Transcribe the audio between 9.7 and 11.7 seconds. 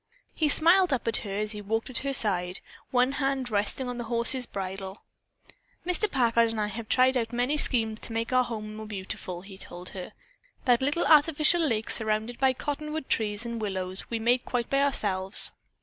her. "That little artificial